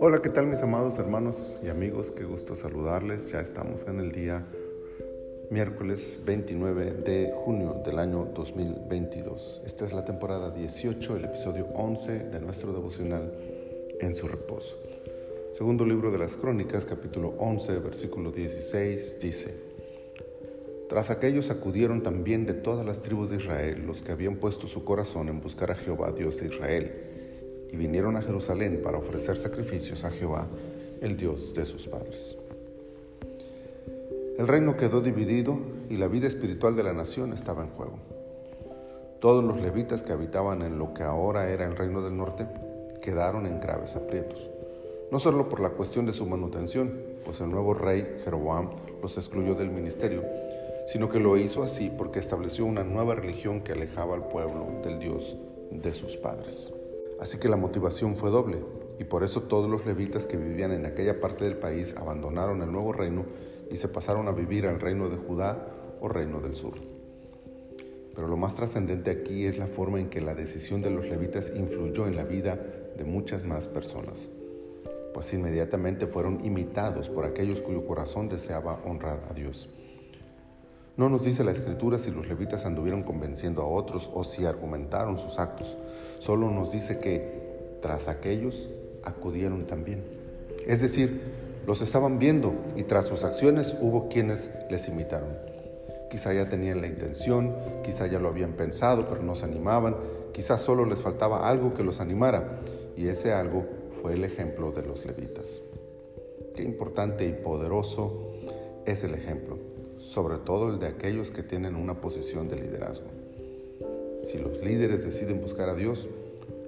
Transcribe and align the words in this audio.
Hola, 0.00 0.20
¿qué 0.22 0.28
tal 0.28 0.48
mis 0.48 0.60
amados 0.60 0.98
hermanos 0.98 1.58
y 1.62 1.68
amigos? 1.68 2.10
Qué 2.10 2.24
gusto 2.24 2.54
saludarles. 2.54 3.30
Ya 3.30 3.40
estamos 3.40 3.86
en 3.86 4.00
el 4.00 4.12
día 4.12 4.44
miércoles 5.48 6.20
29 6.26 6.92
de 7.04 7.32
junio 7.44 7.80
del 7.84 7.98
año 7.98 8.26
2022. 8.34 9.62
Esta 9.64 9.86
es 9.86 9.94
la 9.94 10.04
temporada 10.04 10.50
18, 10.50 11.16
el 11.16 11.24
episodio 11.24 11.66
11 11.74 12.18
de 12.30 12.40
nuestro 12.40 12.72
devocional 12.72 13.32
En 14.00 14.14
su 14.14 14.28
reposo. 14.28 14.76
Segundo 15.54 15.86
libro 15.86 16.10
de 16.10 16.18
las 16.18 16.36
Crónicas, 16.36 16.84
capítulo 16.84 17.34
11, 17.38 17.78
versículo 17.78 18.30
16, 18.30 19.20
dice, 19.20 19.69
Tras 20.90 21.08
aquellos 21.12 21.52
acudieron 21.52 22.02
también 22.02 22.46
de 22.46 22.52
todas 22.52 22.84
las 22.84 23.00
tribus 23.00 23.30
de 23.30 23.36
Israel 23.36 23.84
los 23.86 24.02
que 24.02 24.10
habían 24.10 24.34
puesto 24.34 24.66
su 24.66 24.84
corazón 24.84 25.28
en 25.28 25.40
buscar 25.40 25.70
a 25.70 25.76
Jehová, 25.76 26.10
Dios 26.10 26.38
de 26.38 26.48
Israel 26.48 26.92
y 27.70 27.76
vinieron 27.76 28.16
a 28.16 28.22
Jerusalén 28.22 28.80
para 28.82 28.98
ofrecer 28.98 29.38
sacrificios 29.38 30.04
a 30.04 30.10
Jehová, 30.10 30.48
el 31.00 31.16
Dios 31.16 31.54
de 31.54 31.64
sus 31.64 31.86
padres. 31.86 32.36
El 34.36 34.48
reino 34.48 34.76
quedó 34.76 35.00
dividido 35.00 35.60
y 35.88 35.96
la 35.96 36.08
vida 36.08 36.26
espiritual 36.26 36.74
de 36.74 36.82
la 36.82 36.92
nación 36.92 37.32
estaba 37.34 37.62
en 37.62 37.70
juego. 37.70 38.00
Todos 39.20 39.44
los 39.44 39.60
levitas 39.60 40.02
que 40.02 40.12
habitaban 40.12 40.62
en 40.62 40.76
lo 40.76 40.92
que 40.92 41.04
ahora 41.04 41.50
era 41.50 41.66
el 41.66 41.76
reino 41.76 42.02
del 42.02 42.16
norte 42.16 42.48
quedaron 43.00 43.46
en 43.46 43.60
graves 43.60 43.94
aprietos, 43.94 44.50
no 45.12 45.20
solo 45.20 45.48
por 45.48 45.60
la 45.60 45.70
cuestión 45.70 46.04
de 46.04 46.12
su 46.12 46.26
manutención, 46.26 46.92
pues 47.24 47.40
el 47.40 47.48
nuevo 47.52 47.74
rey 47.74 48.22
Jeroboam 48.24 48.70
los 49.00 49.16
excluyó 49.18 49.54
del 49.54 49.70
ministerio, 49.70 50.39
sino 50.90 51.08
que 51.08 51.20
lo 51.20 51.36
hizo 51.36 51.62
así 51.62 51.88
porque 51.96 52.18
estableció 52.18 52.64
una 52.64 52.82
nueva 52.82 53.14
religión 53.14 53.60
que 53.60 53.72
alejaba 53.72 54.16
al 54.16 54.26
pueblo 54.26 54.66
del 54.82 54.98
Dios 54.98 55.36
de 55.70 55.92
sus 55.92 56.16
padres. 56.16 56.72
Así 57.20 57.38
que 57.38 57.48
la 57.48 57.54
motivación 57.54 58.16
fue 58.16 58.30
doble, 58.30 58.58
y 58.98 59.04
por 59.04 59.22
eso 59.22 59.42
todos 59.42 59.70
los 59.70 59.86
levitas 59.86 60.26
que 60.26 60.36
vivían 60.36 60.72
en 60.72 60.86
aquella 60.86 61.20
parte 61.20 61.44
del 61.44 61.56
país 61.56 61.94
abandonaron 61.96 62.60
el 62.62 62.72
nuevo 62.72 62.92
reino 62.92 63.24
y 63.70 63.76
se 63.76 63.86
pasaron 63.86 64.26
a 64.26 64.32
vivir 64.32 64.66
al 64.66 64.80
reino 64.80 65.08
de 65.08 65.16
Judá 65.16 65.64
o 66.00 66.08
reino 66.08 66.40
del 66.40 66.56
sur. 66.56 66.74
Pero 68.12 68.26
lo 68.26 68.36
más 68.36 68.56
trascendente 68.56 69.12
aquí 69.12 69.46
es 69.46 69.58
la 69.58 69.68
forma 69.68 70.00
en 70.00 70.10
que 70.10 70.20
la 70.20 70.34
decisión 70.34 70.82
de 70.82 70.90
los 70.90 71.06
levitas 71.06 71.52
influyó 71.54 72.08
en 72.08 72.16
la 72.16 72.24
vida 72.24 72.58
de 72.96 73.04
muchas 73.04 73.44
más 73.44 73.68
personas, 73.68 74.28
pues 75.14 75.32
inmediatamente 75.32 76.08
fueron 76.08 76.44
imitados 76.44 77.08
por 77.08 77.26
aquellos 77.26 77.62
cuyo 77.62 77.86
corazón 77.86 78.28
deseaba 78.28 78.80
honrar 78.84 79.28
a 79.30 79.34
Dios. 79.34 79.70
No 80.96 81.08
nos 81.08 81.24
dice 81.24 81.44
la 81.44 81.52
escritura 81.52 81.98
si 81.98 82.10
los 82.10 82.28
levitas 82.28 82.66
anduvieron 82.66 83.02
convenciendo 83.02 83.62
a 83.62 83.66
otros 83.66 84.10
o 84.12 84.24
si 84.24 84.44
argumentaron 84.44 85.18
sus 85.18 85.38
actos. 85.38 85.76
Solo 86.18 86.50
nos 86.50 86.72
dice 86.72 86.98
que 86.98 87.78
tras 87.80 88.08
aquellos 88.08 88.68
acudieron 89.04 89.66
también. 89.66 90.02
Es 90.66 90.80
decir, 90.80 91.20
los 91.66 91.80
estaban 91.80 92.18
viendo 92.18 92.52
y 92.76 92.82
tras 92.82 93.06
sus 93.06 93.24
acciones 93.24 93.76
hubo 93.80 94.08
quienes 94.08 94.50
les 94.68 94.88
imitaron. 94.88 95.30
Quizá 96.10 96.34
ya 96.34 96.48
tenían 96.48 96.80
la 96.80 96.88
intención, 96.88 97.54
quizá 97.84 98.06
ya 98.08 98.18
lo 98.18 98.28
habían 98.28 98.52
pensado, 98.52 99.06
pero 99.08 99.22
no 99.22 99.36
se 99.36 99.44
animaban, 99.44 99.96
quizá 100.32 100.58
solo 100.58 100.84
les 100.84 101.00
faltaba 101.00 101.48
algo 101.48 101.72
que 101.72 101.84
los 101.84 102.00
animara 102.00 102.60
y 102.96 103.06
ese 103.06 103.32
algo 103.32 103.64
fue 104.02 104.14
el 104.14 104.24
ejemplo 104.24 104.72
de 104.72 104.82
los 104.82 105.06
levitas. 105.06 105.62
Qué 106.54 106.62
importante 106.62 107.26
y 107.26 107.32
poderoso 107.32 108.32
es 108.84 109.04
el 109.04 109.14
ejemplo 109.14 109.69
sobre 110.10 110.38
todo 110.38 110.70
el 110.70 110.80
de 110.80 110.88
aquellos 110.88 111.30
que 111.30 111.44
tienen 111.44 111.76
una 111.76 111.94
posición 111.94 112.48
de 112.48 112.56
liderazgo. 112.56 113.06
Si 114.24 114.38
los 114.38 114.60
líderes 114.60 115.04
deciden 115.04 115.40
buscar 115.40 115.68
a 115.68 115.76
Dios, 115.76 116.08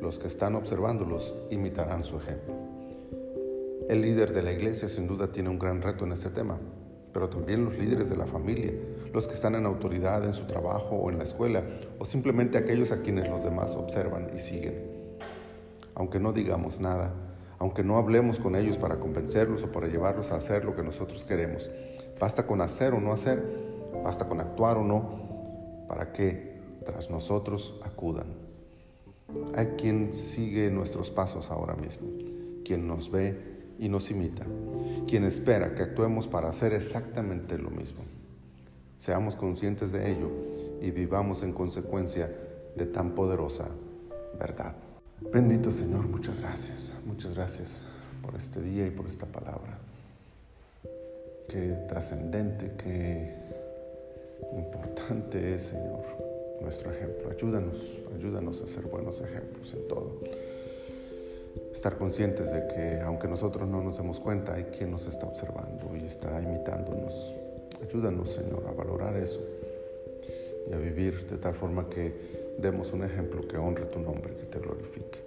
los 0.00 0.18
que 0.18 0.26
están 0.26 0.56
observándolos 0.56 1.36
imitarán 1.48 2.02
su 2.02 2.16
ejemplo. 2.16 2.52
El 3.88 4.02
líder 4.02 4.34
de 4.34 4.42
la 4.42 4.50
iglesia 4.50 4.88
sin 4.88 5.06
duda 5.06 5.30
tiene 5.30 5.50
un 5.50 5.58
gran 5.60 5.82
reto 5.82 6.04
en 6.04 6.12
este 6.12 6.30
tema, 6.30 6.58
pero 7.12 7.28
también 7.28 7.64
los 7.64 7.78
líderes 7.78 8.10
de 8.10 8.16
la 8.16 8.26
familia, 8.26 8.72
los 9.14 9.28
que 9.28 9.34
están 9.34 9.54
en 9.54 9.66
autoridad 9.66 10.24
en 10.24 10.34
su 10.34 10.44
trabajo 10.46 10.96
o 10.96 11.08
en 11.08 11.18
la 11.18 11.24
escuela, 11.24 11.62
o 12.00 12.04
simplemente 12.04 12.58
aquellos 12.58 12.90
a 12.90 13.02
quienes 13.02 13.28
los 13.28 13.44
demás 13.44 13.76
observan 13.76 14.32
y 14.34 14.38
siguen. 14.38 14.82
Aunque 15.94 16.18
no 16.18 16.32
digamos 16.32 16.80
nada, 16.80 17.14
aunque 17.60 17.84
no 17.84 17.98
hablemos 17.98 18.40
con 18.40 18.56
ellos 18.56 18.78
para 18.78 18.96
convencerlos 18.98 19.62
o 19.62 19.70
para 19.70 19.86
llevarlos 19.86 20.32
a 20.32 20.36
hacer 20.36 20.64
lo 20.64 20.74
que 20.74 20.82
nosotros 20.82 21.24
queremos, 21.24 21.70
Basta 22.18 22.46
con 22.46 22.60
hacer 22.60 22.94
o 22.94 23.00
no 23.00 23.12
hacer, 23.12 23.42
basta 24.02 24.28
con 24.28 24.40
actuar 24.40 24.76
o 24.76 24.84
no, 24.84 25.86
para 25.88 26.12
que 26.12 26.58
tras 26.84 27.10
nosotros 27.10 27.80
acudan. 27.84 28.26
Hay 29.54 29.66
quien 29.78 30.12
sigue 30.12 30.70
nuestros 30.70 31.10
pasos 31.10 31.50
ahora 31.50 31.74
mismo, 31.74 32.08
quien 32.64 32.86
nos 32.86 33.10
ve 33.10 33.58
y 33.78 33.88
nos 33.88 34.10
imita, 34.10 34.44
quien 35.06 35.24
espera 35.24 35.74
que 35.74 35.82
actuemos 35.82 36.26
para 36.26 36.48
hacer 36.48 36.72
exactamente 36.72 37.56
lo 37.58 37.70
mismo. 37.70 38.00
Seamos 38.96 39.36
conscientes 39.36 39.92
de 39.92 40.10
ello 40.10 40.30
y 40.80 40.90
vivamos 40.90 41.42
en 41.42 41.52
consecuencia 41.52 42.34
de 42.76 42.86
tan 42.86 43.14
poderosa 43.14 43.68
verdad. 44.40 44.74
Bendito 45.32 45.70
Señor, 45.70 46.08
muchas 46.08 46.40
gracias, 46.40 46.94
muchas 47.06 47.34
gracias 47.34 47.84
por 48.22 48.34
este 48.34 48.60
día 48.60 48.86
y 48.86 48.90
por 48.90 49.06
esta 49.06 49.26
palabra 49.26 49.78
qué 51.48 51.74
trascendente, 51.88 52.72
qué 52.76 53.34
importante 54.56 55.54
es, 55.54 55.62
Señor, 55.62 56.04
nuestro 56.60 56.92
ejemplo. 56.92 57.30
Ayúdanos, 57.30 58.04
ayúdanos 58.14 58.62
a 58.62 58.66
ser 58.66 58.84
buenos 58.84 59.20
ejemplos 59.20 59.72
en 59.74 59.88
todo. 59.88 60.20
Estar 61.72 61.96
conscientes 61.96 62.52
de 62.52 62.66
que 62.68 63.00
aunque 63.00 63.26
nosotros 63.26 63.68
no 63.68 63.82
nos 63.82 63.96
demos 63.96 64.20
cuenta, 64.20 64.54
hay 64.54 64.64
quien 64.64 64.90
nos 64.90 65.06
está 65.06 65.26
observando 65.26 65.96
y 65.96 66.04
está 66.04 66.40
imitándonos. 66.40 67.34
Ayúdanos, 67.82 68.30
Señor, 68.30 68.66
a 68.68 68.72
valorar 68.72 69.16
eso 69.16 69.40
y 70.68 70.72
a 70.72 70.76
vivir 70.76 71.28
de 71.28 71.38
tal 71.38 71.54
forma 71.54 71.88
que 71.88 72.12
demos 72.58 72.92
un 72.92 73.04
ejemplo 73.04 73.46
que 73.46 73.56
honre 73.56 73.86
tu 73.86 74.00
nombre, 74.00 74.34
que 74.36 74.44
te 74.44 74.58
glorifique. 74.58 75.18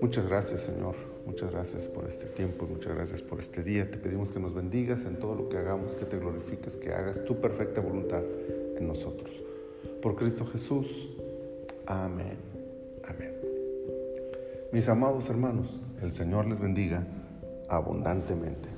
Muchas 0.00 0.26
gracias, 0.26 0.60
Señor. 0.60 1.17
Muchas 1.28 1.52
gracias 1.52 1.88
por 1.88 2.06
este 2.06 2.24
tiempo 2.24 2.64
y 2.64 2.72
muchas 2.72 2.94
gracias 2.94 3.20
por 3.20 3.38
este 3.38 3.62
día. 3.62 3.88
Te 3.90 3.98
pedimos 3.98 4.32
que 4.32 4.40
nos 4.40 4.54
bendigas 4.54 5.04
en 5.04 5.18
todo 5.18 5.34
lo 5.34 5.50
que 5.50 5.58
hagamos, 5.58 5.94
que 5.94 6.06
te 6.06 6.18
glorifiques, 6.18 6.78
que 6.78 6.90
hagas 6.94 7.22
tu 7.26 7.38
perfecta 7.38 7.82
voluntad 7.82 8.22
en 8.78 8.88
nosotros. 8.88 9.30
Por 10.00 10.16
Cristo 10.16 10.46
Jesús. 10.46 11.10
Amén. 11.84 12.38
Amén. 13.06 13.34
Mis 14.72 14.88
amados 14.88 15.28
hermanos, 15.28 15.78
el 16.00 16.12
Señor 16.12 16.46
les 16.46 16.60
bendiga 16.60 17.06
abundantemente. 17.68 18.77